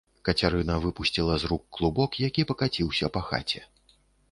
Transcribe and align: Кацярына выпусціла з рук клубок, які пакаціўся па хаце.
Кацярына 0.27 0.77
выпусціла 0.85 1.35
з 1.43 1.51
рук 1.51 1.63
клубок, 1.79 2.11
які 2.27 2.47
пакаціўся 2.55 3.13
па 3.19 3.25
хаце. 3.31 3.65